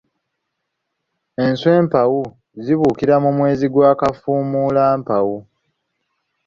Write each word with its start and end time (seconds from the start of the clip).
Enswa 1.43 1.71
empawu 1.81 2.21
zaabuukiranga 2.63 3.23
mu 3.25 3.31
mwezi 3.37 3.65
gwa 3.73 3.91
Kafumuulampawu. 3.99 5.37